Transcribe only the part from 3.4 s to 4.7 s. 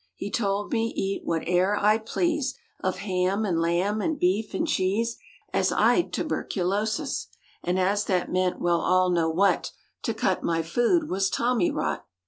and lamb and beef and